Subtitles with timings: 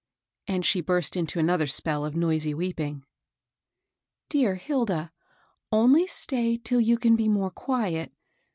[0.27, 3.05] '* And she burst into another spell of noisy weeping."
[4.31, 5.11] Dear Hilda,
[5.71, 8.11] only stay till you can be more .quiet..